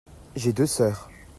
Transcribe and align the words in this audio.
J'ai 0.35 0.51
deux 0.51 0.65
sœurs. 0.65 1.11